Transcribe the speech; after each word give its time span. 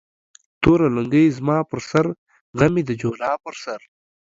توره 0.61 0.87
لنگۍ 0.95 1.27
زما 1.37 1.57
پر 1.69 1.79
سر، 1.89 2.05
غم 2.59 2.73
يې 2.79 2.83
د 2.89 2.91
جولا 3.01 3.31
پر 3.43 3.53
سر 3.63 3.79